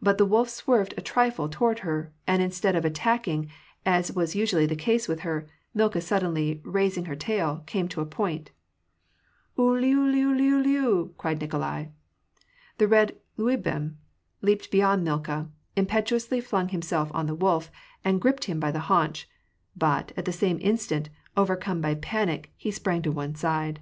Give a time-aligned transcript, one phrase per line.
[0.00, 3.50] But the wolf swerved a trifle toward her, and instead of attacking,
[3.84, 8.52] as was usually the case with her, Milka, suddenly raising her tail, came to point."
[9.58, 11.86] Ulivliuliuliu I" cried Nikolai.
[12.78, 13.96] The red Liubim
[14.42, 17.68] leaped beyond Milka, impetuously flung him self on the wolf,
[18.04, 19.28] and gripped him by the haunch;
[19.74, 23.80] but, at the same instant, overcome by panic, he sprang to one side.